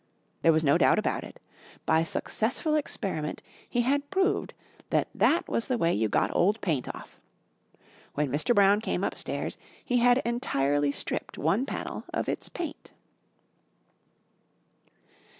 There 0.41 0.51
was 0.51 0.63
no 0.63 0.79
doubt 0.79 0.97
about 0.97 1.23
it. 1.23 1.39
By 1.85 2.01
successful 2.01 2.73
experiment 2.73 3.43
he 3.69 3.81
had 3.81 4.09
proved 4.09 4.55
that 4.89 5.09
that 5.13 5.47
was 5.47 5.67
the 5.67 5.77
way 5.77 5.93
you 5.93 6.09
got 6.09 6.35
old 6.35 6.59
paint 6.59 6.87
off. 6.95 7.21
When 8.15 8.31
Mr. 8.31 8.55
Brown 8.55 8.81
came 8.81 9.03
upstairs 9.03 9.59
he 9.85 9.97
had 9.97 10.19
entirely 10.25 10.91
stripped 10.91 11.37
one 11.37 11.67
panel 11.67 12.03
of 12.11 12.27
its 12.27 12.49
paint. 12.49 12.93